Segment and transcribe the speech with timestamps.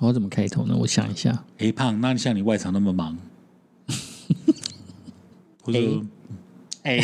[0.00, 0.74] 我要怎么开头呢？
[0.76, 1.44] 我想一下。
[1.58, 3.16] 哎，胖，那你像你外场那么忙，
[5.62, 6.02] 或者说，
[6.82, 6.98] 哎，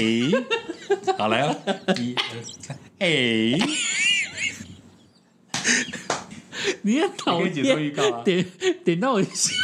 [1.19, 1.55] 好来哦，
[1.99, 3.59] 一二三，哎，
[6.81, 7.93] 你很讨厌，
[8.25, 8.47] 点
[8.83, 9.55] 点到我心，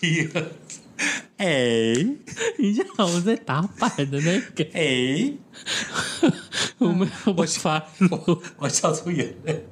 [0.00, 0.82] 一二三，
[1.36, 1.46] 哎
[2.58, 5.32] 你像我在打板的那个，哎，
[6.78, 9.66] 我没有办法录，我我笑出眼泪，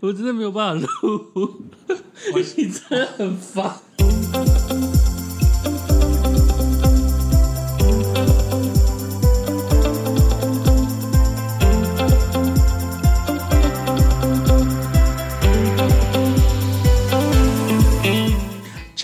[0.00, 1.62] 我真的没有办法录，
[2.32, 3.80] 我 你真的很烦。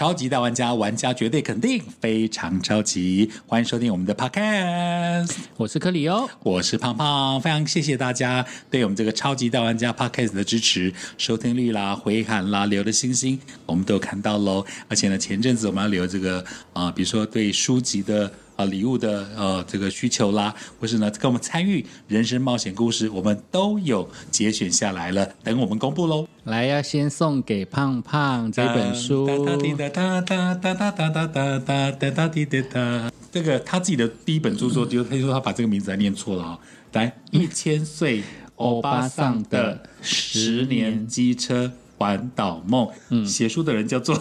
[0.07, 5.35] 超级大玩家，玩家绝对肯定非常超级，欢迎收听我们的 Podcast。
[5.57, 14.65] 我是克里欧，我是胖胖，非常谢谢大家对我们这个超级大玩家 Podcast 的支持，收听率啦、回函啦、留的星星，我们都有看到喽。
[14.87, 26.27] 而且呢，前阵子我们要留这个啊、比如说对书籍的啊、礼物的呃这个需求啦，或是呢跟我们参与人生冒险故事，我们都有节选下来了，等我们公布喽。
[26.45, 33.13] 来要先送给胖胖这本书，哒滴哒哒哒哒哒哒哒哒哒哒哒滴哒哒。
[33.31, 36.59] 这个他自己的第一本著作，就他说他把这个名字还念错了啊、
[36.93, 38.23] 来，一千岁
[38.55, 44.19] 欧巴桑的十年机车环岛梦，嗯，写书的人叫做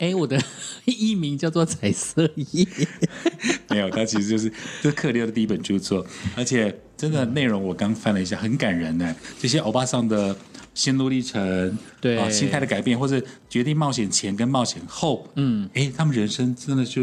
[0.00, 0.40] 哎，我的
[0.86, 2.66] 艺名叫做彩色叶，
[3.68, 4.50] 没有，他其实就是
[4.82, 9.14] 这是克里欧的第一本著作，而且真的内容我刚翻了一下，很感人呢。
[9.38, 10.34] 这些欧巴桑的
[10.72, 12.18] 心路历程，对。
[12.18, 17.02] 啊，心态的改变，或者决定冒险前跟冒险后，嗯，哎，他们人生真的就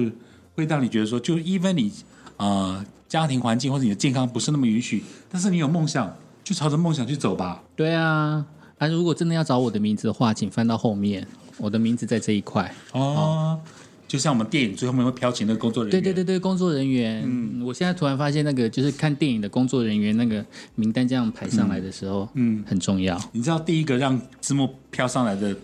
[0.56, 1.92] 会让你觉得说，就 even 你
[2.38, 7.64] 呃家庭环境或者你的健康不是那么允许，但是你有梦想，就朝着梦想去走吧。
[7.76, 8.44] 对啊，
[8.80, 12.74] 啊，如果真的要找我的名字的话，请翻到后面，我的名字在这一块。
[12.94, 13.60] 哦，
[14.08, 23.20] 就像我们电影最后面会飘起那个工作人员，对对对对，工作人员，嗯，我现在突然发现那个就是看电影的工作人员那个名单这样排上来的时候，嗯，很重要。
[23.34, 25.56] 你知道第一个让字幕飘上来的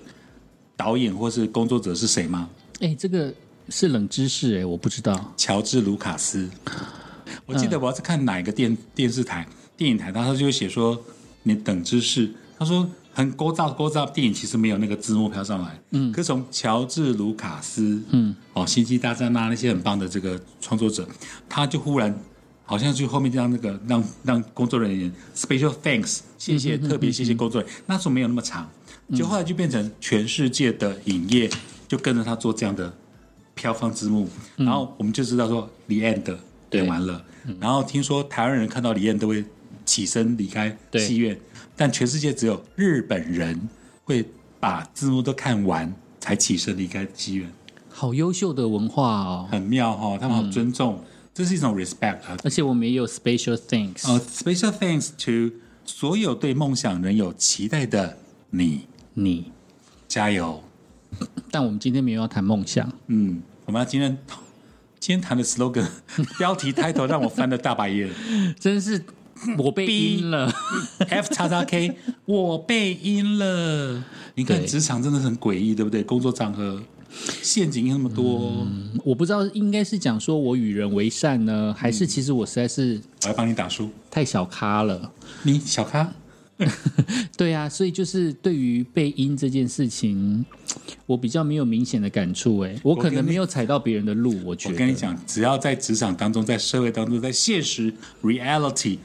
[0.75, 2.49] 导演或是工作者是谁吗？
[2.81, 3.33] 哎，这个
[3.69, 5.33] 是冷知识哎，我不知道。
[5.37, 6.49] 乔治·卢卡斯。
[7.45, 11.01] 我记得我要是看哪一个电电视台、电影台，他就会写说
[11.43, 15.79] 你等知识，他说很聒噪聒噪，电影其实没有那个字幕飘上来。
[15.91, 21.07] 嗯，可是从乔治·卢卡斯，嗯，哦，《星际大战》啊那些很棒的这个创作者，
[21.47, 22.13] 他就忽然
[22.65, 27.79] 好像就后面让那个让让工作人员 special thanks，谢谢，特别谢谢工作人员。
[27.85, 28.67] 那时候没有那么长，
[29.15, 31.49] 就后来就变成全世界的影业
[31.87, 32.91] 就跟着他做这样的
[33.53, 36.81] 飘放字幕，然后我们就知道说 the end 对。
[36.81, 37.23] 演完了，
[37.59, 39.45] 然后听说台湾人看到李燕都会
[39.85, 41.39] 起身离开对戏院，
[41.75, 43.69] 但全世界只有日本人
[44.03, 44.25] 会
[44.59, 47.51] 把字幕都看完才起身离开戏院，
[47.89, 52.37] 好优秀的文化哦，很妙哈、哦，他们好尊重，这是一种 respect 啊。
[52.43, 54.07] 而且我们也有 special thanks。
[54.07, 58.17] 呃、s p e c i a l thanks to 所有对梦想仍有期待的
[58.51, 59.51] 你，你，
[60.07, 60.63] 加油！
[61.51, 64.17] 但我们今天没有要谈梦想，嗯，我们要今天
[64.99, 65.85] 今天谈的 slogan
[66.39, 68.09] 标题 title 让我翻了大白眼。
[68.57, 69.03] 真是
[69.57, 70.53] 我被阴了。
[71.09, 71.95] F 叉叉 K，
[72.25, 74.03] 我被阴了。
[74.35, 76.03] 你看职场真的很诡异，对不对？
[76.03, 76.81] 工作场合
[77.41, 78.67] 陷阱那么多，
[79.03, 83.89] 我不知道应该是讲说我与人为善呢，还是其实我实在是我要帮你打书。
[84.09, 85.11] 太小咖了。
[85.43, 86.11] 你小咖，
[87.37, 90.43] 对啊，所以就是对于被阴这件事情，
[91.05, 92.59] 我比较没有明显的感触。
[92.59, 94.73] 哎，我可能没有踩到别人的路，我觉得。
[94.73, 98.97] 我跟你讲，只要在职场当中，在社会当中，在现实 reality，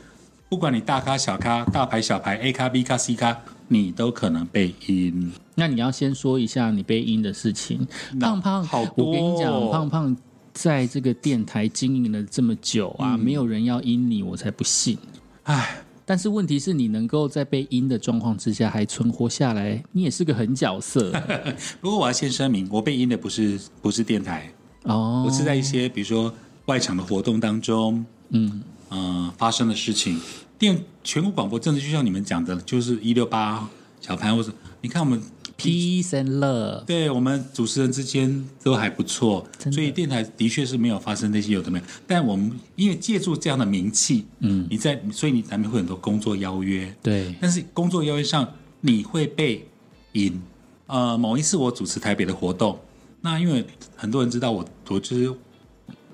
[0.48, 3.38] 不管你大咖小咖、大牌小牌、A 咖 B 咖 C 咖，
[3.68, 5.30] 你都可能被阴。
[5.54, 7.86] 那你要先说一下你被阴的事情。
[8.18, 10.16] 胖胖，好多我跟你讲，哦胖胖
[10.54, 14.96] 在这个电台经营了这么久啊，没有人要阴你，我才不信。
[15.42, 21.12] 唉，但是问题是你能够在被阴的状况之下还存活下来，你也是个狠角色
[21.82, 24.50] 不过我要先声明，我被阴的不是不是电台，
[24.84, 25.24] 哦。
[25.26, 26.32] 我是在一些比如说
[26.64, 30.20] 外场的活动当中，嗯，呃发生的事情。
[30.58, 33.68] 电全国广播真的就像你们讲的，就是一六八
[34.00, 35.22] 小潘，或者你看我们
[35.56, 41.84] peace and love，对我们主持人之间都还不错，所以电台的确是没有发生那些有的没有。
[42.06, 49.64] 但我们因为借助这样的名气，嗯，你在所以你难免会很多工作邀约，对，但是工作邀约上你会被
[50.12, 50.40] 引。
[50.86, 52.78] 呃，某一次我主持台北的活动，
[53.20, 53.62] 那因为
[53.94, 55.30] 很多人知道我，我就是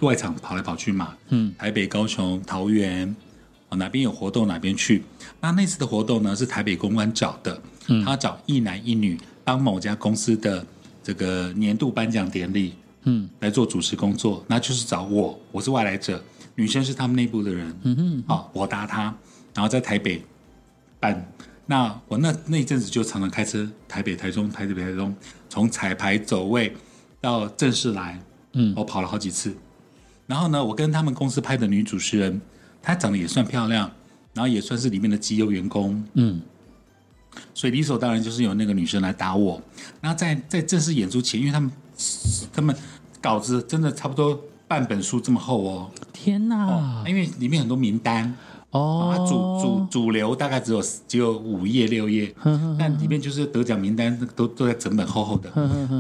[0.05, 3.15] 外场跑来跑去嘛，嗯，台北、高雄、桃园，
[3.71, 5.03] 哦哪边有活动哪边去。
[5.41, 7.61] 那那次的活动呢是台北公关找的，
[8.05, 10.65] 他找一男一女帮某家公司的
[11.03, 12.75] 这个年度颁奖典礼，
[13.05, 16.23] 嗯，来做主持工作，那就是找我，我是外来者，
[16.55, 19.15] 女生是他们内部的人，嗯哼，好，我搭他，
[19.55, 20.25] 然后在台北
[21.01, 21.31] 办。
[21.67, 25.15] 那我那那一阵子就常常开车台北、台中、台北、台中，
[25.49, 26.77] 从彩排走位
[27.23, 28.21] 到正式来，
[28.53, 29.55] 嗯我跑了好几次。
[30.27, 32.41] 然后呢，我跟他们公司拍的女主持人，
[32.83, 33.91] 她长得也算漂亮，
[34.33, 36.41] 然后也算是里面的绩优员工，嗯。
[37.53, 39.61] 所以理所当然就是由那个女生来打我。
[40.01, 41.71] 然后在在正式演出前，因为他们
[42.53, 42.75] 他们
[43.21, 48.33] 稿子真的差不多半本书这么厚哦，天哪，因为里面很多名单，
[48.71, 49.11] 哦。
[49.11, 52.33] 啊，主主主流大概只有只有五页六页，
[52.79, 55.51] 但里面就是得奖名单都都在整本厚厚的。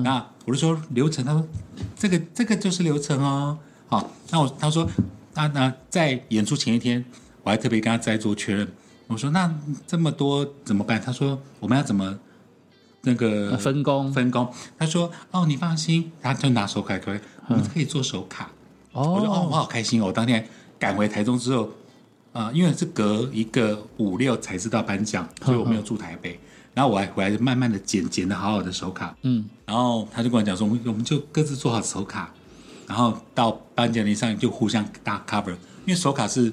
[0.04, 1.44] 那我就说流程，他说
[1.96, 3.58] 这个这个就是流程哦。
[3.94, 4.88] 好，那我他说
[5.34, 7.04] 那那在演出前一天，
[7.44, 8.66] 我还特别跟他再做确认。
[9.06, 9.52] 我说那
[9.86, 11.00] 这么多怎么办？
[11.00, 12.18] 他说我们要怎么
[13.02, 14.52] 那个呃分工分工？
[14.76, 18.50] 他说哦，你放心，他就拿手卡可以，我们可以做手卡。
[18.90, 20.06] 哦我说哦，我哦，好开心哦！
[20.06, 20.44] 我当天
[20.76, 21.70] 赶回台中之后，
[22.32, 26.40] 啊、因为是隔一个五六才知道颁奖，所以我没有住台北。
[26.74, 32.34] 然后我还回来慢慢的剪剪的好好的手卡，嗯，然后他就跟我讲说，我们我们就各自做好手卡，
[32.86, 35.52] 然后到颁奖礼上就互相搭 cover，
[35.86, 36.52] 因为手卡是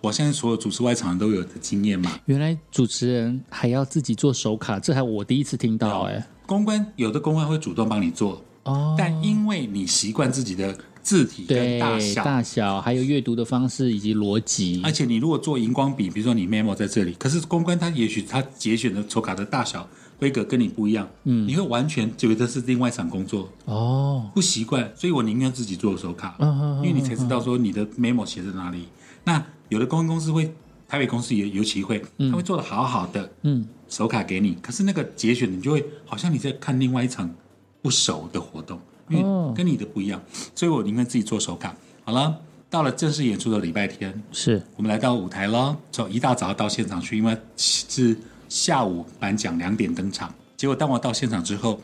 [0.00, 2.18] 我现在所有主持外场都有的经验嘛。
[2.26, 6.26] 原来主持人还要自己做手卡，这还我第一次听到哎。
[6.46, 10.76] 公关有的公关会主动帮你做，哦，但因为你习惯自己的
[11.06, 14.80] 字体跟大小，大小还有阅读的方式以及逻辑。
[14.82, 19.88] 而，且你如果做荧光笔，比如说你 memo 在这里，可是公关它也许它节选的手卡的大小
[20.18, 28.88] 规格跟你不一样，嗯，你会完全觉得是另外一场工作，哦，不习惯，所以我宁愿自己做手卡，嗯因为你才知道说你的 memo 写在哪里。
[29.22, 30.52] 那有的公关公司会，
[30.88, 37.32] 台北公司也尤其会，他会做的好好的嗯，手卡给你，可是那个节选你就会好像你在看另外一场
[37.80, 39.48] 不熟的活动，因哦。
[39.48, 40.20] 为跟你的不一样，
[40.54, 41.74] 所以我宁愿自己做手卡。
[42.04, 42.36] 好了，
[42.68, 44.62] 到了正式演出的礼拜天，是。
[44.76, 48.16] 我们来到舞台了，从一大早到现场去，因为是
[48.48, 50.32] 下午颁奖两点登场。
[50.56, 51.80] 结果当我到现场之后，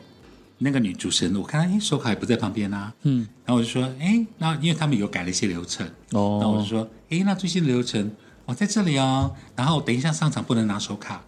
[0.57, 6.39] 那个女主持人，我看到哎手卡也不在旁边啊，嗯，然后我就说哎，那因为他们有改了一些流程，哦。
[6.41, 8.11] 那我就哦，说哎，那最新的流程
[8.45, 11.21] 我在这里哦，然后等一下上场不能拿手卡，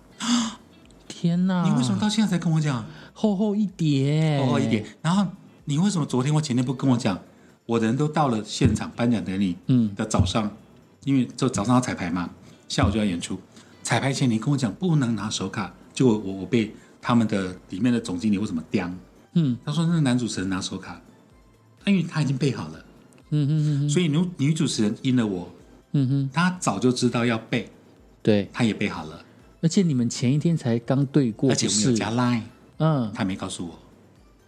[1.07, 2.85] 天哪，你为什么到现在才跟我讲？
[3.13, 5.25] 厚厚一叠，厚厚一叠，然后
[5.65, 7.19] 你为什么昨天或前天不跟我讲？
[7.65, 9.93] 我的人都到了现场颁奖典礼，嗯。
[9.95, 10.55] 的早上，
[11.03, 12.29] 因为就早上要彩排嘛，
[12.67, 13.39] 下午就要演出。
[13.81, 18.89] 彩排前你跟我讲不能拿手卡，就我我被他们的里面的总经理为什么刁？
[19.33, 19.57] 嗯。
[19.65, 21.01] 他说那个男主持人拿手卡，
[21.85, 22.85] 因为他已经备好了，
[23.31, 25.51] 嗯嗯嗯所以女女主持人阴了我，
[25.93, 27.67] 嗯哼，她早就知道要背，
[28.21, 29.25] 对，她也背好了，
[29.61, 32.41] 而且你们前一天才刚对过，而且我们有加 line，
[32.77, 33.79] 嗯，她没告诉我，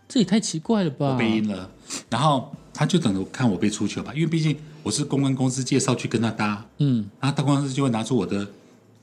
[0.08, 1.10] 这也太奇怪了吧？
[1.14, 1.70] 我被阴了，
[2.10, 7.10] 然后他就等着看我被出糗吧，因为毕竟我是公关公司介绍去跟他搭，嗯。
[7.20, 8.48] 然后大公关公司就会拿出我的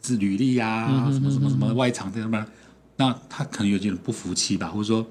[0.00, 2.46] 自履历呀、什么什么什么外场的什么，
[2.96, 5.06] 那他可能有点不服气吧，或者说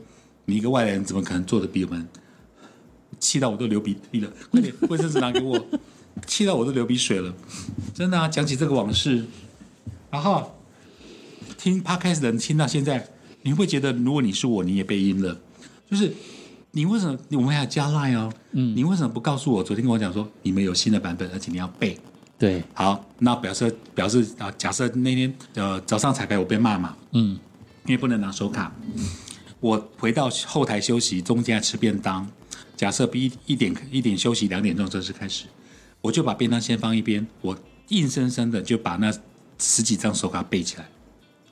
[0.46, 2.08] 你一个外来人怎么可能做的比我们，
[3.20, 5.64] 气到我都流鼻涕了，快点卫生纸拿给我，
[6.26, 7.34] 气到我都流鼻水了，
[7.94, 9.26] 真的啊，讲起这个往事，
[10.10, 10.56] 然后
[11.58, 13.08] 听 podcast 的人听到现在，
[13.44, 15.38] 你会觉得如果你是我，你也被阴了？
[15.94, 16.12] 就是
[16.72, 18.34] 你为什么我们还要加 line 哦？
[18.54, 19.64] 嗯你为什么不告诉我？
[19.64, 21.96] 昨天跟我讲说你们有新的版本，而且你要背。
[22.40, 27.38] 对，好，那表示表示啊，假设那天呃早上彩排我被骂嘛，嗯
[27.86, 28.74] 因为不能拿手卡，
[29.60, 32.28] 我回到后台休息，中间吃便当。
[32.76, 35.46] 假设一一点一点休息，两点钟正式开始，
[36.02, 37.56] 我就把便当先放一边，我
[37.90, 39.14] 硬生生的就把那
[39.60, 40.90] 十几张手卡背起来，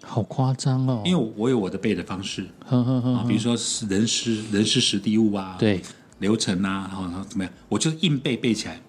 [0.04, 2.48] 好夸张哦，因为我有我的背的方式。
[2.66, 5.82] 呵呵呵啊，比如说是人事人事实地物啊，对，
[6.20, 8.82] 流程啊，然后然后怎么样，我就硬背背起来，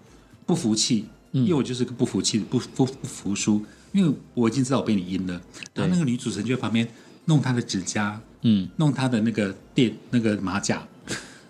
[0.47, 5.41] 不服气，因为我就是个不服气、不不不服输，因为我已经知道我被你阴了。
[5.75, 6.89] 然后那个女主持人就在旁边
[7.27, 8.69] 弄她的指甲，嗯。
[8.77, 10.83] 弄她的那个垫那个马甲，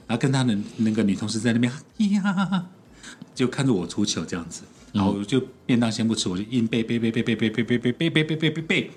[0.07, 1.73] 然后跟她的那个女同事在那边
[2.13, 2.67] 呀，
[3.35, 8.91] 就看着我出糗这样子，然后我就便当先不吃，我就硬背背背背背背背背背背背背背背背。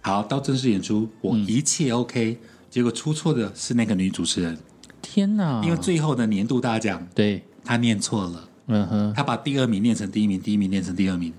[0.00, 2.38] 好，到正式演出，我一切 OK，、
[2.70, 4.58] 结果出错的是那个女主持人。
[5.02, 11.32] 天哪，因为最后的年度大奖，对，她念错了，嗯哼，她把第二名念成第一名，第一名念成第二名，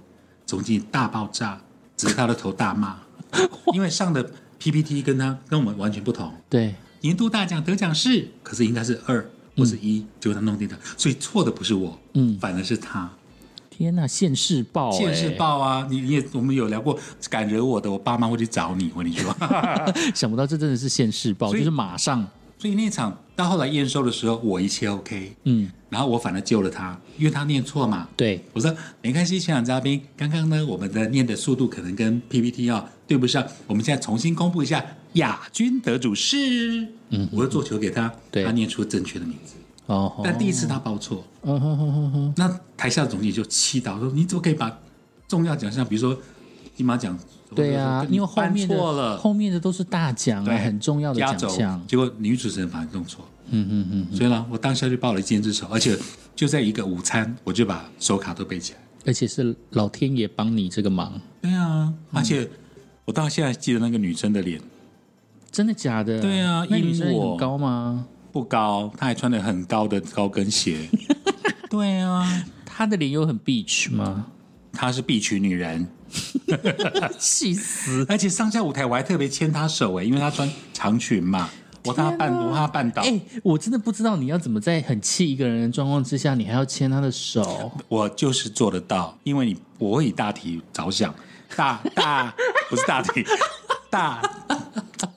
[0.46, 1.62] 总经理大爆炸，
[1.98, 3.00] 指着她的头大骂，
[3.74, 12.38] 因为上的 PPT 跟她跟我们完全不同，对，年度大奖得奖是，可是应该是二或是一，结果她弄定的，所以错的不是我，嗯。
[12.40, 13.12] 反而是他，
[13.82, 15.88] 天呐，现世报、欸，现世报啊！
[15.90, 16.98] 你你也我们有聊过，
[17.30, 18.92] 敢惹我的，我爸妈会去找你。
[18.96, 19.36] 我跟你说，
[20.14, 22.26] 想不到这真的是现世报，就是马上，
[22.60, 28.08] 所以那场到后来验收的时候，我一切 OK，嗯，然后我反而救了他，因为他念错嘛。
[28.16, 28.72] 对，我说
[29.02, 38.44] 没关系，现场嘉宾，刚刚呢我们的念的速度可能跟 PPT 啊对不上，我们现在重新公布一下亚军得主是，嗯，我就做球给他，对。
[38.44, 39.56] 他念出正确的名字，
[39.88, 44.80] 哦，但第一次他报错，嗯哼哼哼哼，那台下总经理就气到说：“你怎么可以把
[45.28, 46.18] 重要奖项，比如说
[46.76, 47.18] 金马奖，
[47.56, 55.98] 对啊，因为后面错了，后面的都是大奖啊，对很重要的奖项，，结果女主持人反而弄错，嗯嗯嗯，所以呢，我当下就报了一箭之仇，而且
[56.36, 58.80] 就在一个午餐，我就把手卡都背起来。
[59.04, 62.48] 而且是老天爷帮你这个忙，对啊，而且
[63.04, 64.62] 我到现在记得那个女生的脸。
[65.52, 66.22] 真的假的？
[66.22, 68.06] 对啊那女生很高吗？
[68.32, 70.90] 不高，她还穿的很高的高跟鞋。
[71.70, 74.28] 对啊，她的脸有很 beach 吗？
[74.74, 75.88] 她是 beach 女人，
[77.20, 78.06] 气死！
[78.10, 81.50] 而且上下舞台我还特别牵她手哎，因为她穿长裙嘛，
[81.84, 83.02] 我怕她绊，我怕她绊倒。
[83.04, 87.72] 哎、我真的不知道你要怎么在很气一个人的状况之下，你还要牵他的手。
[87.90, 91.14] 我就是做得到，因为你我会以大体着想，
[91.56, 92.34] 大大
[92.70, 93.26] 不是大体，
[93.92, 94.22] 大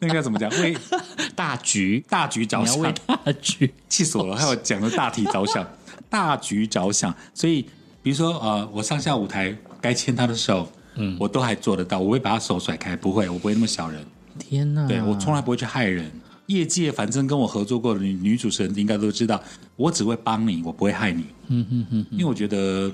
[0.01, 0.51] 那个要怎么讲？
[0.61, 0.77] 为
[1.35, 3.73] 大局，大局着想要为想，大局。
[3.89, 4.37] 气死我了！
[4.37, 5.67] 还有讲的大体着想，
[6.11, 7.15] 大局着想。
[7.33, 7.63] 所以，
[8.03, 14.05] 比如说呃，我上下舞台该牵他的手，嗯，我都还做得到，我会把他手甩开，不会，我不会那么小人。
[14.39, 14.87] 天哪！
[14.89, 16.11] 对我从来不会去害人。
[16.47, 19.43] 业界反正跟我合作过的女女主持人应该都知道，
[19.77, 21.25] 我只会帮你，我不会害你。
[21.47, 22.93] 嗯哼哼，因为我觉得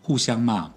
[0.00, 0.70] 互相嘛，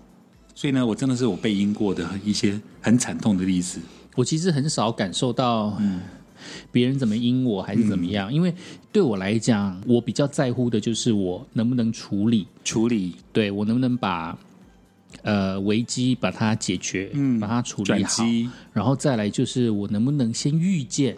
[0.56, 3.80] 所以呢，我真的是我被阴过的一些很惨痛的例子。
[4.18, 6.02] 我其实很少感受到，嗯。
[6.72, 8.54] 别人怎么阴我还是怎么样，因为
[8.92, 13.16] 对我来讲，我比较在乎的就是我能不能处理，处理。
[13.34, 14.38] 对我能不能把
[15.24, 17.40] 呃危机把它解决，嗯。
[17.40, 21.18] 把它处转理好，机，然后再来就是我能不能先预见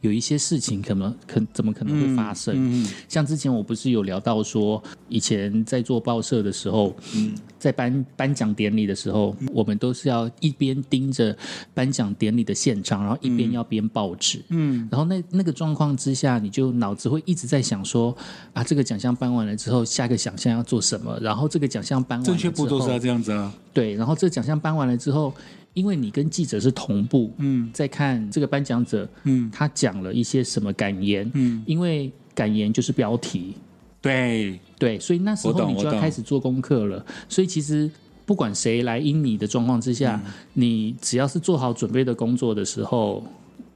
[0.00, 2.54] 有一些事情可能可怎么可能会发生。
[2.56, 11.36] 嗯，像之前我不是有聊到说，以前在做报社的时候，嗯在颁颁奖典礼的时候，我们都是要一边盯着
[11.74, 14.42] 颁奖典礼的现场，然后一边要编报纸。
[14.48, 18.16] 嗯，然后那那个状况之下，你就脑子会一直在想说
[18.54, 21.18] 啊，这个奖项颁完了之后，下个奖项要做什么？
[21.20, 23.52] 然后这个奖项颁完了正确步骤是要这样子啊。
[23.74, 25.34] 对，然后这个奖项颁完了之后，
[25.72, 33.54] 因为你跟记者是同步，嗯在看这个颁奖者，嗯他讲了一些什么感言，嗯，因为感言就是标题，
[34.00, 37.04] 对，对，所以那时候你就要开始做功课了。
[37.28, 37.90] 所以其实
[38.26, 43.24] 不管谁来阴你的状况之下，嗯你只要是做好准备的工作的时候，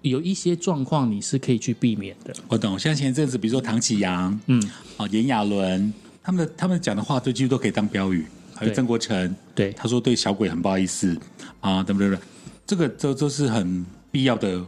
[0.02, 2.34] 有一些状况你是可以去避免的。
[2.48, 2.78] 我懂。
[2.78, 4.62] 像前一阵子，比如说唐启阳，嗯，
[4.96, 8.26] 哦，炎亚纶，他们的他们讲的话，都几乎都可以当标语。
[8.54, 11.16] 还有对曾国成，对，他说对小鬼很不好意思
[11.60, 12.16] 啊，对不对？
[12.66, 14.64] 这个这都是很必要的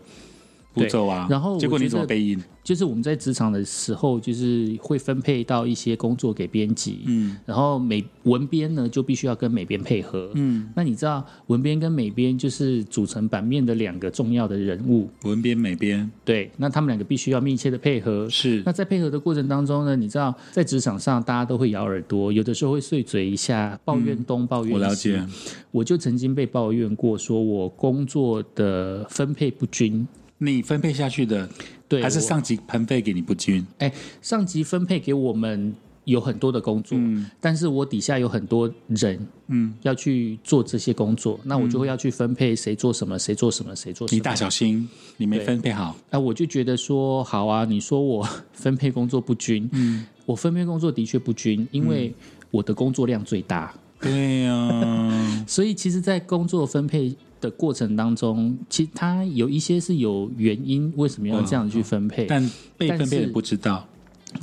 [0.76, 1.26] 步骤啊。
[1.28, 2.40] 然后我结果你怎么背音？
[2.62, 10.30] 就是我们在职场的时候，就是会分配到一些工作给编辑，嗯然后美文编呢就必须要跟美编配合。
[10.34, 18.28] 嗯，那你知道文编跟美编就是组成版面的两个重要的人物，文编美编对，那他们两个必须要密切的配合。
[18.28, 24.72] 是那在配合的过程当中呢，你知道在职场上大家都会咬耳朵，有的时候会碎嘴一下，抱怨东、抱怨西。
[24.72, 25.26] 嗯我了解。
[25.70, 30.06] 我就曾经被抱怨过，说我工作的分配不均。
[30.38, 31.48] 你分配下去的，
[31.88, 33.66] 对，还是上级分配给你不均？
[33.78, 35.74] 哎，上级分配给我们
[36.04, 36.98] 有很多的工作，
[37.40, 44.16] 但是我底下有很多人嗯，要去做这些工作，那我就会要去分配谁做什么，谁做什么，谁做什么。
[44.16, 45.96] 你大小心，你没分配好。
[46.10, 52.14] 啊，我就觉得说好啊，你说我分配工作不均，嗯，我分配工作的确不均，因为
[52.50, 62.26] 我的工作量最大，对呀、 所以其实，在工作分配的过程当中，其实它有一些是有原因，为什么要这样去分配？
[62.26, 63.86] 但被分配的不知道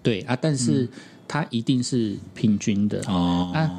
[0.01, 0.87] 对啊，但是
[1.27, 3.01] 它一定是平均的。
[3.07, 3.51] 哦。
[3.53, 3.69] 啊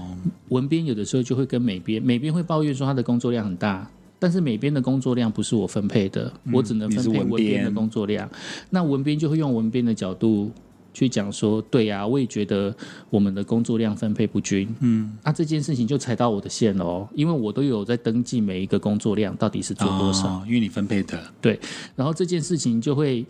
[0.48, 3.86] 文编有的时候就会跟美编，美编会抱怨说他的工作量很大，
[4.18, 8.26] 但是美编的工作量不是我分配的，我只能分配文编的工作量。
[8.70, 10.50] 那文编就会用文编的角度
[10.94, 12.74] 去讲说，对呀、我也觉得
[13.10, 14.72] 我们的工作量分配不均。
[14.80, 20.28] 嗯，那、这件事情就踩到我的线了哦，因为我都有在登记每一个工作量到底是做多少。
[20.28, 21.58] 哦，因为你分配的对，
[21.96, 23.26] 然后这件事情就会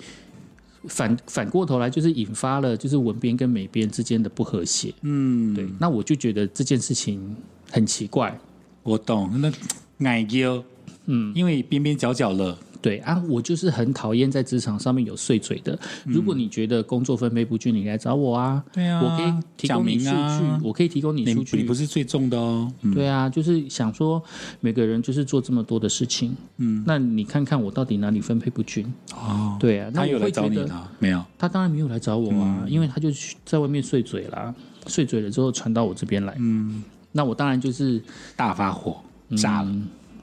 [0.85, 4.92] 反反过头来，就是引发了就是文编跟美编之间的不和谐。
[5.00, 7.35] 嗯，对，那我就觉得这件事情
[7.71, 8.38] 很奇怪。
[8.83, 9.30] 我懂。
[9.40, 10.62] 那矮丢，
[11.06, 15.79] 嗯，因为边边角角了，对啊，我就是很讨厌在职场上面有碎嘴的。
[16.05, 18.62] 如果你觉得工作分配不均，你来找我啊。
[18.71, 21.57] 对啊，我可以提供你数据，我可以提供你数据。
[21.57, 22.71] 你不是最重的哦。
[22.93, 24.23] 对啊，就是想说
[24.61, 28.85] 每个人就是做这么多的事情，嗯，那你看看我到底哪里分配不均？
[29.14, 30.87] 哦，对啊，他有来找你吗？
[30.99, 33.09] 没有，他当然没有来找我啊，因为他就
[33.47, 34.55] 在外面碎嘴啦，
[34.87, 37.99] 碎嘴了之后传到我这边来，嗯，那我当然就是
[38.37, 39.00] 大发火，
[39.38, 39.75] 炸了。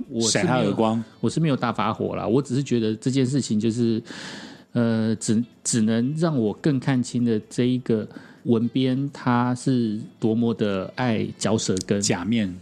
[0.10, 4.02] 我是没有，我是没有大发火啦，我只是觉得这件事情就是，
[4.74, 8.08] 呃，只只能让我更看清的这一个
[8.44, 12.02] 文编他是多么的爱嚼舌根。
[12.02, 12.54] 假面，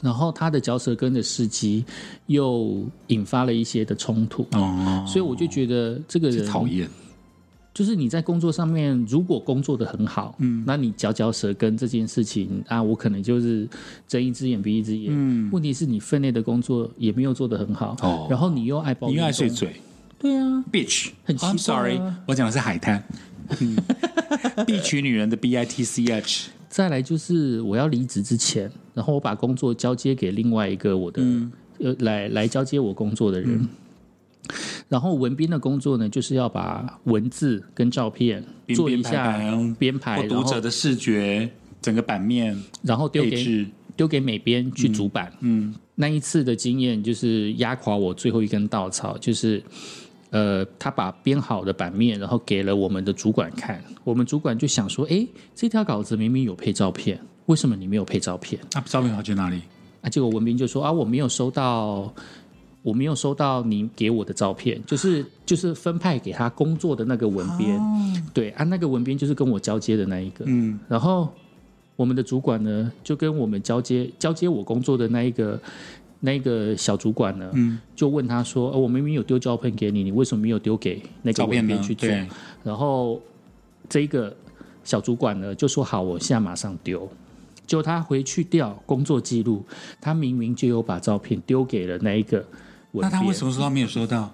[0.00, 1.84] 然后他的嚼舌根的事迹
[2.26, 4.46] 又引发了一些的冲突。
[4.52, 6.88] 哦，所以我就觉得这个人讨厌。
[7.78, 13.68] 就是你在工作上面，如果工作的很好，嗯，那你嚼嚼舌根这件事情啊，我可能就是
[14.08, 15.12] 睁一只眼闭一只眼。
[15.14, 19.76] 嗯，问题是你分内的工作也没有做的很好，哦，然后你又爱抱怨，又爱碎嘴，
[20.18, 21.54] 对啊，bitch，很奇怪。
[21.54, 23.00] I'm sorry，我讲的是海滩，
[24.66, 26.48] 必娶女人的 B I T C H。
[26.68, 31.22] 再来就是我要离职之前，然后我把工作交接给另外一个我的
[31.78, 33.68] 呃来来交接我工作的人。
[34.88, 38.42] 然后文斌的工作呢，就是要把文字跟照片
[38.74, 39.38] 做一下
[39.78, 41.46] 编排，读者的视觉
[41.82, 45.30] 整个版面，然后丢给丢给美编去主版。
[45.40, 49.62] 嗯，那一次的经验就是压垮我最后一根稻草，就是
[50.30, 58.58] 呃，他把编好的版面，然后给了我们的主管看，我们主管就想说，哎，这条稿子明明有配照片，为什么你没有配照片？
[58.72, 59.60] 那照片好去哪里？
[60.00, 62.10] 啊，结果文斌就说啊，我没有收到。
[62.88, 67.78] 我没有收到你给我的照片，就是就是分派给他工作的那个文编，
[68.32, 71.28] 对啊，那个文编就是跟我交接的那一个，嗯，然后
[71.96, 75.60] 我们的主管呢，就跟我们交接交接我工作的那一个
[76.20, 82.08] 那个小主管呢，嗯，就问他说，我明明有丢照片给你，你为什么没有丢给那个文编去做？
[82.64, 83.20] 然后
[83.86, 84.34] 这个
[84.82, 87.06] 小主管呢就说好，我现在马上丢。
[87.66, 89.62] 就他回去调工作记录，
[90.00, 92.42] 他明明就有把照片丢给了那一个。
[92.92, 94.32] 那他为什么说他没有收到？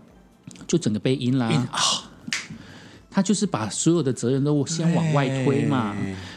[0.67, 1.47] 就整个被阴啦！
[1.73, 1.81] 啊，
[3.11, 5.97] 他就是把所有的责任都先往外推嘛。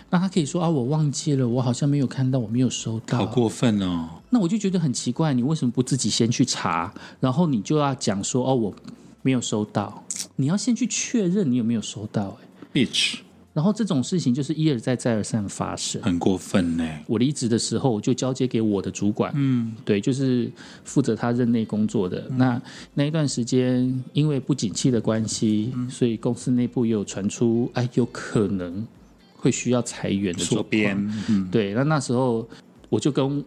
[0.09, 3.17] 那他可以说啊，我忘记了，我好像没有看到，我没有收到。
[3.17, 4.09] 好过分哦！
[4.29, 8.73] 那我就觉得很奇怪，你为什么不自己先去查，然后你就要讲说哦，我
[9.21, 10.03] 没有收到？
[10.37, 12.37] 你要先去确认你有没有收到？
[12.41, 13.19] 哎，bitch。
[13.57, 16.87] 然后这种事情就是一而再再而三发生，很过分呢。
[17.07, 20.47] 我离职的时候就交接给我的主管，嗯，对，就是
[20.83, 22.29] 负责他任内工作的。
[22.29, 22.61] 那
[22.93, 28.85] 那一段时间，因为不景气的关系，所以公司内部也有传出，哎，有可能
[29.35, 31.49] 会需要裁员的状况。
[31.49, 32.47] 对，那那时候
[32.89, 33.43] 我就跟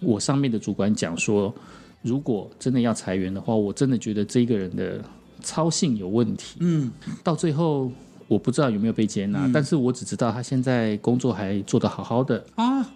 [0.00, 1.54] 我上面的主管讲说，
[2.00, 5.04] 如果真的要裁员的话，我真的觉得这个人的
[5.42, 6.56] 操性有问题。
[6.60, 6.90] 嗯，
[7.22, 7.92] 到最后。
[8.30, 12.88] 我不知道有没有被接纳，但是我只知道他现在工作还做得好好的啊。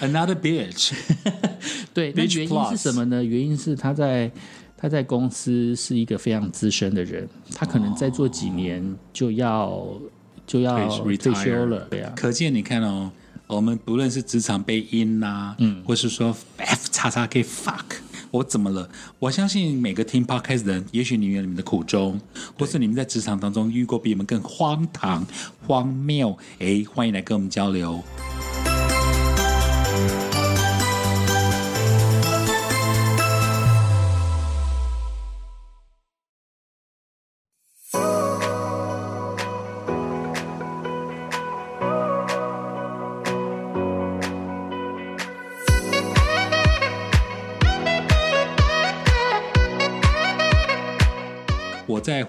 [0.00, 0.92] Another bitch，
[1.94, 3.24] 对，那原因是什么呢？
[3.24, 4.30] 原因是他在
[4.76, 9.82] 他在公司是一个非常资深的人，他可能再做几年就要
[10.46, 10.76] 就要
[11.16, 11.86] 退休了。
[11.90, 13.10] 对啊，可见你看哦，
[13.46, 17.91] 我们不论是职场被阴呐，嗯，或是说 F 叉叉 K fuck。
[18.32, 18.88] 我怎么了？
[19.18, 22.18] 我相信每个听 podcast 的人，也许你有你们的苦衷，
[22.58, 25.24] 或是你们在职场当中遇过比你们更荒唐、
[25.66, 26.36] 荒谬。
[26.58, 28.02] 哎，欢迎来跟我们交流。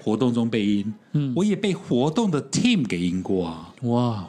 [0.04, 3.74] 活动中被阴，嗯，我也被活动的 team 给阴过啊！
[3.84, 4.28] 哇，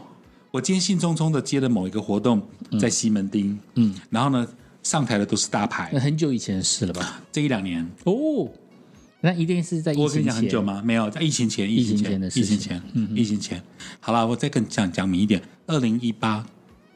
[0.52, 2.42] 我今天兴冲冲的接了某一个活动，
[2.80, 4.48] 在西门町，嗯，然后呢，
[4.84, 7.22] 上台的都是大牌，那很久以前的事了吧？
[7.30, 8.50] 这一两年哦，
[9.20, 10.82] 那一定是在我跟你讲很久吗？
[10.82, 13.62] 没有，在疫情前，疫情前的，疫情前，嗯，疫情前。
[14.00, 16.46] 好了，我再跟讲讲明一点，二零一八，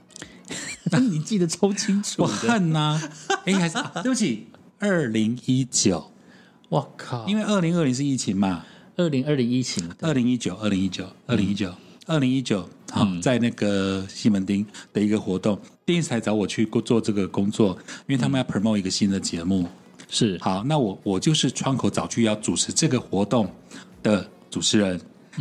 [1.12, 2.98] 你记得超清楚，我恨呐！
[3.44, 4.48] 哎，还是对不起，
[4.80, 6.12] 二零一九。
[6.70, 7.28] 我靠！
[7.28, 8.64] 因为二零二零是疫情嘛，
[9.00, 11.74] 二零二零疫情，二零一九，二零一九，二零一九，
[12.06, 17.70] 二零一九，好，在那个西门町的一个活动，电视台找我去做这个工作，
[18.08, 19.66] 因为他们要 promote 一个新的节目，
[20.10, 20.38] 是。
[20.42, 23.50] 好，那我我就是窗口早去要主持这个活动
[24.04, 25.00] 的主持人，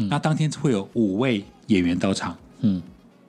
[0.08, 2.80] 那当天会有五位演员到场，嗯，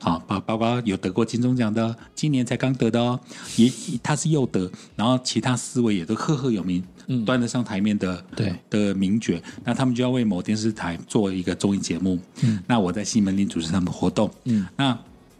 [0.01, 3.19] 好，包包括有得过金钟奖的，今年才刚得的哦，
[3.57, 14.97] 也他是又得，然后其他四位也都赫赫有名，嗯端得上台面的对的名角，那他们就要为某电视台做一个综艺节目，嗯，那我在西门町主持他们的活动，嗯，那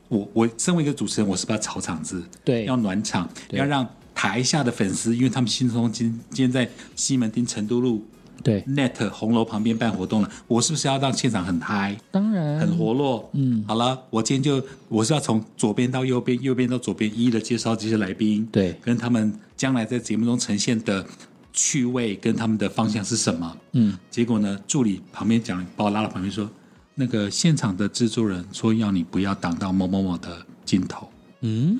[0.10, 8.06] 我我身为一个主持人，我是不是要炒场子，对要暖场，对要让台下的粉丝，因为他们心中今今天在西门町成都路
[8.44, 11.98] 对，Net 红楼旁边办活动了，我是不是要让现场很嗨？
[12.12, 13.30] 当然很活络。
[13.34, 21.06] 嗯，好了，我今天就我是要从左边到右边，右边到左边，一一的介绍这些来宾，对跟他们将来在节目中呈现的
[21.52, 23.58] 趣味跟他们的方向是什么。
[23.74, 26.50] 嗯，结果呢，助理旁边讲，把我拉到旁边说，
[26.96, 31.10] 那个现场的制作人说要你不要挡到某某某的镜头。
[31.42, 31.80] 嗯，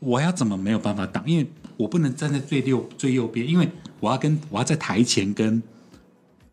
[0.00, 1.22] 我要怎么没有办法挡？
[1.26, 3.68] 因为我不能站在最右最右边，因为
[4.00, 5.62] 我要跟我要在台前跟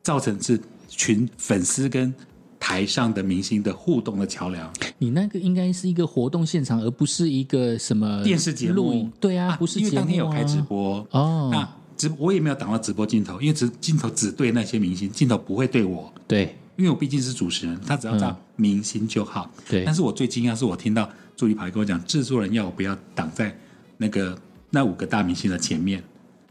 [0.03, 2.13] 造成是群粉丝跟
[2.59, 4.71] 台上的明星的互动的桥梁。
[4.97, 9.09] 你那个应该是一个活动现场，而不是一个什么电视节目。
[9.19, 11.49] 对啊，不是因为当天有开直播哦。
[11.51, 19.51] 那直我也没有挡到直播镜头，因为直镜头只对那些明星，镜头不会对我，对因为我毕竟是主持人，他只要照明星就好。
[19.69, 23.55] 对但是我最惊讶是我听到助理跑来跟我讲，制作人要我不要挡在
[23.97, 24.35] 那个
[24.69, 26.03] 那五个大明星的前面。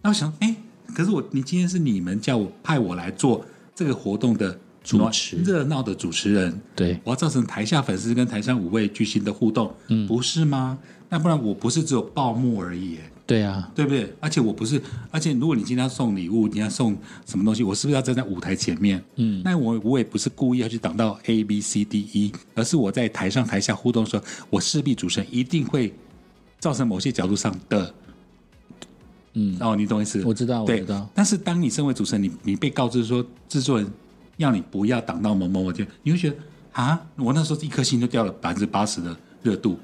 [0.03, 0.55] 那我想，哎，
[0.95, 6.99] 可是我你今天是你们叫我派我来做这个活动的主持热闹的主持人，对。
[7.05, 10.79] 我要造成台下粉丝跟台上五位巨星的互动，嗯，不是吗？
[11.09, 14.13] 那不然我不是只有报幕而已，哎对啊，对不对？
[14.19, 19.01] 而且我不是，而且如果你今天要送礼物，你要送什么东西，我是不是要站在舞台前面？
[19.17, 25.95] 嗯，那我我也不是故意要去挡到 A B C D E，而是我在台上台下互动的时候，我势必主持人一定会
[26.59, 27.95] 造成某些角度上的，
[29.35, 30.23] 嗯，哦，你懂我意思？
[30.25, 33.91] 我知道，我知道，但是当你身为主持人，你你被告知说制作人
[34.39, 36.37] 要你不要挡到某某某，就你会觉得
[36.73, 39.79] 啊，我那时候一颗心就掉了百分之八十的热度，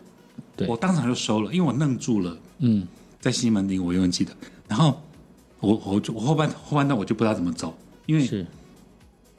[0.56, 2.37] 对我当场就收了，因为我愣住了。
[2.59, 2.87] 嗯，
[3.20, 4.32] 在西门町，我永远记得。
[4.66, 5.00] 然后
[5.61, 8.46] 我我就我后半后半段我就不知道怎么走，因为是，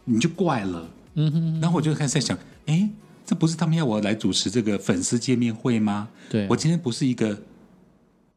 [0.06, 0.90] 你就怪了。
[1.16, 2.90] 嗯哼，然后我就开始在想，哎，
[3.26, 6.08] 这不是他们要我来主持这个粉丝见面会吗？
[6.30, 7.38] 对，我今天不是一个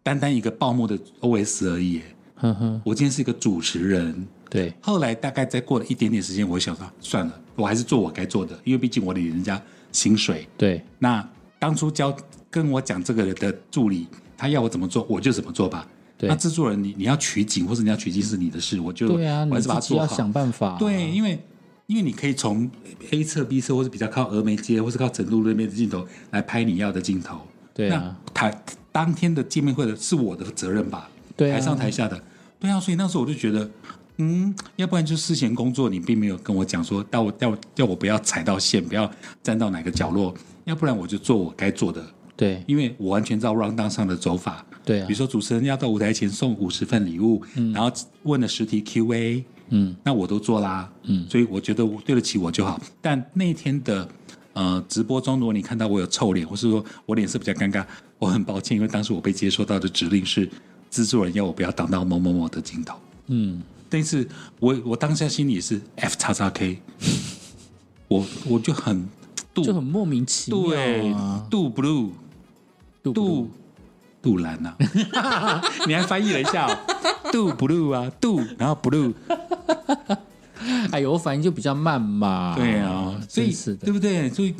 [0.02, 2.00] 单单一个报幕的 OS 而已，
[2.34, 4.26] 呵呵，我今天是一个主持人。
[4.48, 9.60] 对，后来大概再过了一点点时间，我想说算了，我还是做我该做的，因为毕竟我领人家
[9.92, 10.48] 薪水。
[10.58, 11.26] 对，那
[11.58, 12.16] 当初教
[12.50, 15.86] 跟我讲这个的助理，他要我怎么做，我就怎么做吧。
[16.18, 20.16] 对那制作人你你要取景或者你要取景是你的事，我就对啊，我还是把它做好。
[20.16, 21.40] 想办法，对，，因为
[21.86, 22.68] 因为你可以从
[23.10, 27.38] A 侧、B 侧，或者比较靠峨眉街，或是靠整路那边的镜头来拍你要的镜头。
[27.72, 31.08] 对啊，那台当天的见面会的是我的责任吧？
[31.36, 31.54] 对啊。
[31.54, 32.20] 台上台下的，
[32.58, 33.70] 对啊，所以那时候我就觉得，
[34.18, 39.10] 嗯，要不然就事前工作你并没有跟我讲说，要我要要我不要踩到线，不要
[39.42, 42.04] 站到哪个角落，要不然我就做我该做的，
[42.36, 44.64] 对，因为我完全照 round down 上的走法。
[44.84, 45.06] 对啊。
[45.06, 47.72] 比如，说主持人要到舞台前送五十份礼物，嗯。
[47.72, 47.92] 然后
[48.24, 51.26] 问了十题 Q&A，嗯，那我都做啦，嗯。
[51.28, 52.80] 所以我觉得我对得起我就好。
[53.00, 54.08] 但那天的
[54.54, 57.84] 呃直播中，如果你看到我有臭脸，或是说我脸色比较尴尬，
[58.20, 60.48] 我很抱歉，因为当时我被接收到的指令是
[60.90, 62.94] 制作人要我不要挡到某某某的镜头。
[63.26, 64.28] 嗯，但是
[64.60, 66.80] 我我当下心里是 F 叉叉 K，
[68.08, 69.08] 我我就很
[69.54, 72.10] 杜就很莫名其对妙啊，杜 blue
[73.02, 73.50] 杜杜
[74.22, 74.76] 杜兰呐、
[75.14, 76.76] 啊， 你还翻译了一下、哦，
[77.32, 79.14] 杜 blue 啊，杜然后 blue，
[80.92, 84.28] 哎呦，我反应就比较慢嘛，对啊，所以对，不对？
[84.28, 84.54] 所以，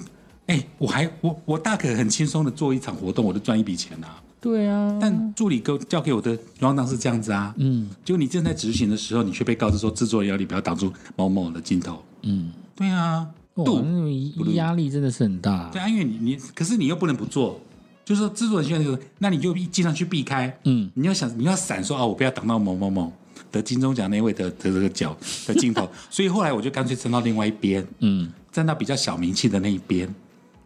[0.50, 4.20] 哎，我还我我大可很轻松的做一场活动，我就赚一笔钱啊。
[4.40, 7.88] 对啊，但助理给我交给我的 round 是这样子啊，嗯。
[8.04, 12.02] 结果你正在执行的时候，你却被告知说制作人要你不要挡住某某的镜头。
[12.22, 15.70] 嗯，对啊，哇，杜那种压力真的是很大。
[15.70, 17.60] 对，啊，因为你你可是你又不能不做，
[18.04, 20.58] 就是说制作人现在就是，那你就尽量去避开。
[20.64, 23.12] 嗯，你要想你要闪说啊，我不要挡到某某某
[23.52, 30.12] 得金钟奖那位的的这个角的镜头， 所以后来我就干脆站到另外一边，嗯，站到比较小名气的那一边，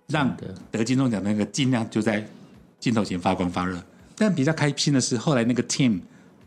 [0.09, 0.37] 让
[0.71, 2.27] 得金钟奖那个尽量就在
[2.79, 3.83] 镜头前发光发热。
[4.17, 6.01] 但比较开心的是，后来那个 team，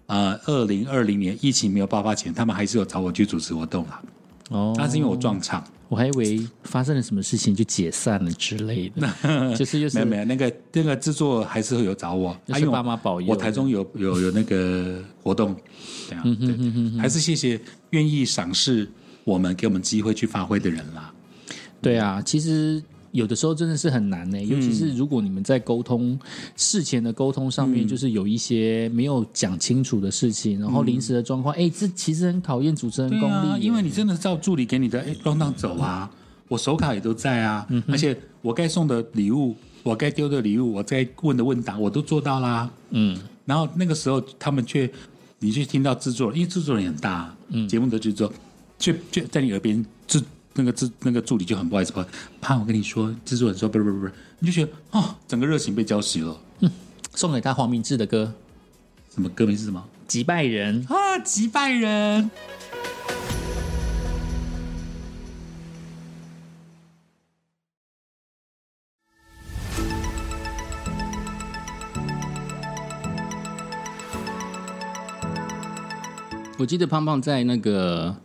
[0.05, 4.01] 呃，二零二零年疫情没有爆发前，他们还是有找我去主持活动啦。
[4.49, 9.05] 哦，那是因为我撞场，我还以为发生了什么事情就解散了之类的，
[9.57, 15.53] 就是就是没有没有，那个那个制作还是会有找我，就是啊因为我爸妈保佑我台中有有有那个活动，
[16.07, 18.89] 这样嗯对，还是谢谢愿意赏识
[19.25, 21.13] 我们，给我们机会去发挥的人啦。
[21.81, 26.19] 对啊，其实有的时候真的是很难呢、尤其是如果你们在沟通
[26.55, 36.09] 事前的沟通上面，就是有一些没有讲清楚的事情，然后临时的状况，哎、这其实很考验主持人功力、因为你真的照助理给你的哎 round down 走啊。
[36.49, 42.71] 我手卡也都在啊，而且我该送的礼物，我该丢的礼物，我该问的问答，我都做到啦。
[42.91, 44.89] 嗯，然后那个时候他们却，
[45.39, 48.31] 你去听到制作人，因为制作人很大，嗯，节目的制作，
[48.79, 50.23] 却却在你耳边制
[50.57, 51.93] 那个制那个助理就很不好意思，
[52.41, 56.35] 怕我跟你说，制作人说不是不是不是，你就觉得哦，整个热情被浇熄了。
[57.13, 58.33] 送给他黄明志的歌
[59.13, 59.83] 什么歌名是什么？
[60.11, 60.85] 《击败人》。
[60.93, 62.29] 啊，击败人。
[76.59, 78.15] 我记得胖胖在那个，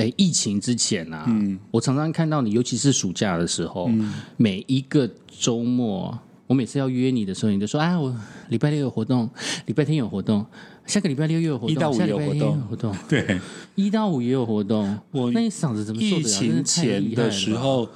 [0.00, 3.90] 哎，疫情之前啊，嗯，我常常看到你，尤其是暑假的时候，
[4.38, 8.16] 每一个周末，我每次要约你的时候，你就说，啊，我
[8.48, 9.28] 礼拜六有活动，
[9.66, 10.46] 礼拜天有活动，
[10.86, 13.38] 下个礼拜六又有活动，一到五下礼有活拜天动活动， 对，
[13.74, 14.98] 一到五也有活动。
[15.10, 16.28] 我那你嗓子怎么受疫得了？
[16.28, 17.86] 情前的时候，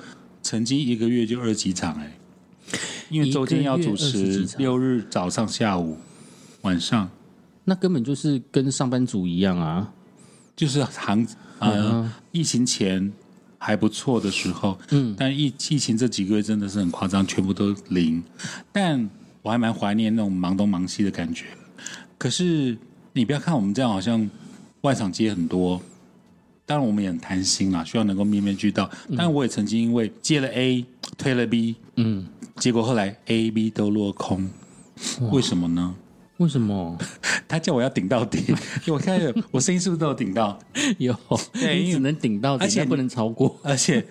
[0.42, 2.18] 曾经一个月就二十几场哎、
[3.08, 5.96] 因为周天要主一个月20持六日早上、下午、
[6.60, 7.08] 晚上，
[7.64, 9.90] 那根本就是跟上班族一样啊。
[10.56, 11.26] 就是行
[11.58, 13.12] 呃，疫情前
[13.58, 18.22] 还不错的时候，嗯，但疫疫情这几个月真的是很夸张，全部都零。
[18.72, 19.08] 但
[19.42, 21.46] 我还蛮怀念那种忙东忙西的感觉。
[22.18, 22.76] 可是
[23.12, 24.28] 你不要看我们这样，好像
[24.82, 25.80] 外场接很多。
[26.66, 28.90] 当然，我们也很贪心啦，希望能够面面俱到。
[29.16, 30.84] 但我也曾经因为接了 A
[31.18, 34.48] 推了 B，嗯，结果后来 A、B 都落空，
[35.30, 35.94] 为什么呢？
[36.38, 36.96] 为什么
[37.46, 38.38] 他叫我要顶到底，
[38.86, 39.20] 因为我看
[39.50, 40.58] 我声音是不是都有顶到？
[40.98, 41.14] 有？
[41.52, 43.58] 对你只能顶到底，而且但不能超过。
[43.62, 44.04] 而且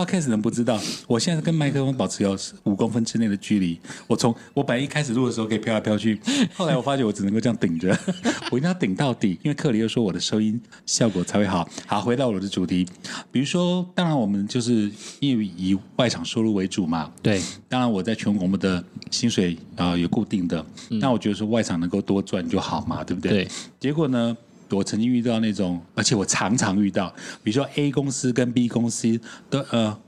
[0.00, 2.34] podcast 人不知道，我现在跟麦克风保持有
[2.64, 3.78] 五公分之内的距离。
[4.06, 6.18] 我从我本来一开始录的时候可以飘来飘去，
[6.54, 7.94] 后来我发觉我只能够这样顶着，
[8.50, 11.68] 我一定要顶到底，因为克里又说我的收音效果才会好。
[11.86, 12.86] 好，回到我的主题，
[13.30, 23.30] 比如说，当然我们就是因为以外场收入为主嘛，对，当然我在全国我们的薪水啊、呃有固定的，那我觉得说外场能够多赚就好嘛，对不对？
[23.30, 23.48] 对。
[23.78, 24.36] 结果呢，
[24.76, 29.98] 我曾经遇到那种，而且我常常遇到，比如说 A 公司跟 B 公司的呃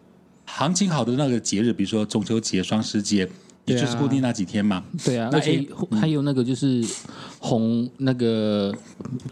[0.44, 3.29] 行情好的那个节日，比如说中秋节、双十节，
[3.64, 4.83] 也就是固定那几天嘛。
[5.05, 5.66] 对啊，那而且
[6.01, 6.85] 还有那个就是
[7.38, 8.75] 红那个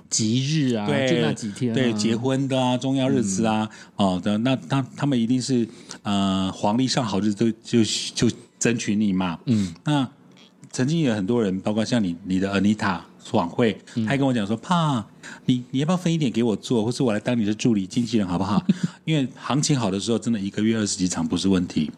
[0.09, 5.69] 吉日啊，对，就那几天、啊，对结婚的啊，重要日子啊，哦的，那他他们一定是
[6.03, 10.09] 呃黄历上好日子都就就争取你嘛，嗯，那
[10.73, 13.01] 曾经有很多人，包括像你你的 Anita
[13.33, 15.05] 晚会，他还跟我讲说，怕
[15.47, 18.65] 你你要不要分一点给我做，或是我来当你的助理经纪人好不好？
[19.05, 21.91] 因为行情好的时候，真的一个月二十几场不是问题，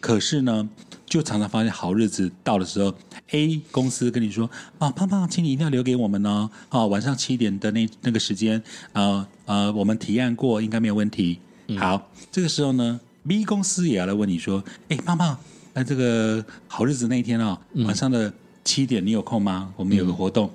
[0.00, 0.68] 可是呢。
[1.08, 2.94] 就常常发现好日子到的时候
[3.30, 4.44] ，A 公司跟你说
[4.78, 11.38] 啊，胖胖，请你一定要留给我们哦，啊，晚上七点的那那个时间，呃呃，我们提案过，应该没有问题。
[11.78, 15.34] 好，这个时候呢，B 公司也要来问你说，哎，胖胖，
[15.72, 18.30] 那这个好日子那一天哦，晚上的
[18.62, 19.72] 七点你有空吗？
[19.76, 20.50] 我们有个活动。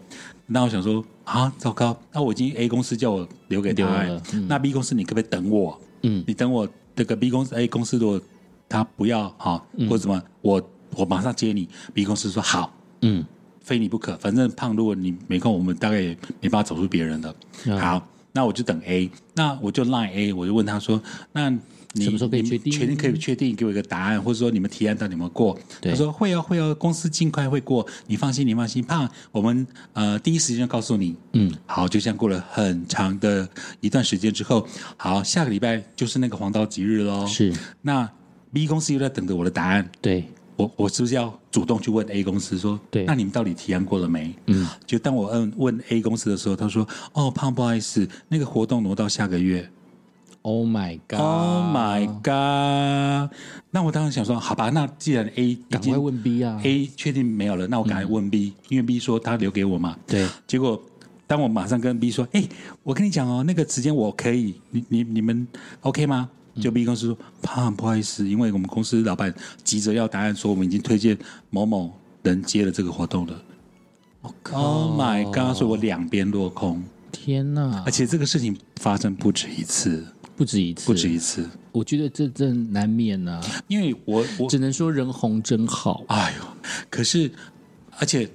[0.45, 5.79] 那我想说啊，糟糕，那我已经 A 公司叫我留给他留了嗯那 B 公司你可不可以等我？
[6.01, 8.21] 嗯，你等我这个 B 公司 A 公司如果
[8.67, 10.61] 他不要哈、或者怎么，我
[10.95, 11.69] 我马上接你。
[11.93, 13.23] B 公司说好，嗯，
[13.61, 14.17] 非你不可。
[14.17, 17.35] 反正胖，如果你没空，我们大概也没办法走出别人的。
[17.65, 21.59] 嗯好，那我就等 A，那我就 line A，我就问他说，那你
[21.95, 25.57] 什么时候可以确定确定可以确定给我一个答案，或者说你们提案到底有没有过？
[25.81, 28.83] 他说会哦会哦，公司尽快会过，你放心你放心。
[28.83, 31.15] 胖，我们呃第一时间就告诉你。
[31.33, 33.47] 嗯，好，就像过了很长的
[33.79, 37.27] 一段时间之后，好，下个礼拜就是那个黄道吉日喽。
[37.27, 38.09] 是那
[38.51, 40.25] B 公司又在等着我的答案，对，
[40.55, 44.33] 我我是不是要主动去问 A 公司说，对那你们到底提案过了没？
[44.47, 49.69] 嗯，就当我问问 A 公司的时候，他说，哦，胖不好意思，那个活动挪到下个月。
[50.43, 53.35] ，Oh my God，Oh my god！
[53.71, 59.97] 那我当时想说，好吧，那既然 A 赶快问 B 啊 A 确定没有了，那我赶快问 B，、因为 B 说他留给我嘛。
[60.05, 60.79] 对，结果
[61.25, 62.47] 当我马上跟 B 说，哎、
[62.83, 65.47] 我跟你讲哦，那个时间我可以，你你你们
[65.81, 66.29] OK 吗？
[66.61, 71.17] 就 B 公司说，胖不好意思，因为我们公司老板急着要答案，说我们已经推荐
[71.49, 73.41] 某某人接了这个活动了。
[74.51, 75.57] Oh my god！
[75.57, 86.03] 所以我两边落空，天哪而，且这个事情发生不止一次，不止一次，不止一次，我觉得这真难免呐、因为我我只能说人红真好。
[86.07, 86.45] 哎呦，
[86.89, 87.31] 可是
[87.99, 88.27] 而且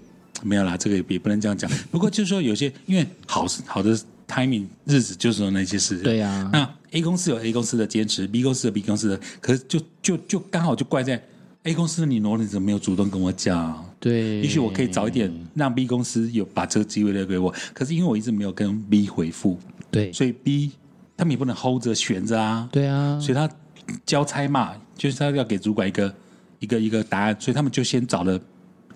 [0.43, 1.71] 没有啦，这个也也不能这样讲。
[1.91, 5.99] 不过就是说，有些因为好好的 timing 日子就是有那些事。
[5.99, 11.23] 对啊，那 A 公司有 A 公司的坚持，B 公司有 B 公司的，可是就就就刚好就怪在
[11.65, 13.85] A 公司的你挪了，你怎么没有主动跟我讲？
[14.01, 19.59] 对，也许我可以早一点让 B 公司有把这个机会留给我，可是因为我一直没有跟 B 回复，
[19.91, 20.71] 对所以 B
[21.19, 23.51] 他们也不能 hold 着悬着啊，对啊，所以他
[24.07, 26.15] 交差嘛，就是他要给主管一个
[26.61, 28.41] 一个一个答案，所以他们就先找了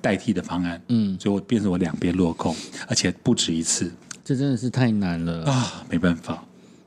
[0.01, 2.55] 代替的方案，嗯，所以我变成我两边落空，
[2.87, 3.93] 而且不止一次
[4.25, 5.45] 这真的是太难了。
[5.47, 6.45] 啊，没办法，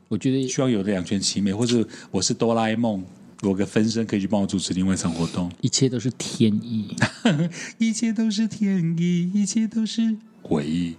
[0.08, 3.04] 我觉得需要有两全其美，或者我是哆啦 A 梦，
[3.41, 5.52] 我有个分身可以去帮我主持另外一场活动。
[5.60, 6.95] 一切都是天意。
[7.78, 10.95] 一切都是天意，一切都是回忆。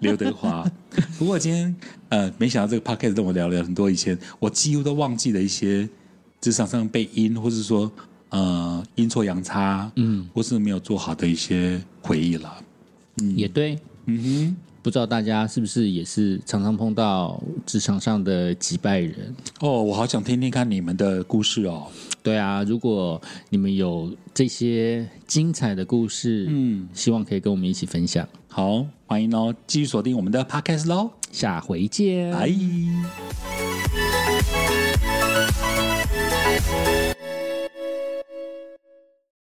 [0.00, 0.64] 刘德华。
[1.18, 1.74] 不过今天
[2.08, 5.88] 呃，没想到这个 podcast 跟我聊了很多以前我几乎都忘记的一些
[6.40, 7.90] 职场上被阴，或是说
[8.30, 12.62] 呃阴错阳差，嗯，或是没有做好的一些回忆了。
[13.34, 14.56] 也对，嗯哼，
[14.88, 19.36] 不知道大家是不是也是常常碰到职场上的击败人？
[19.60, 21.88] 哦，我好想听听看你们的故事哦。
[22.22, 23.20] 对啊，如果
[23.50, 28.26] 你们有这些精彩的故事，嗯，希望可以跟我们一起分享。
[28.48, 32.48] 好，欢迎哦，继续锁定我们的 podcast 喽，下回见，拜。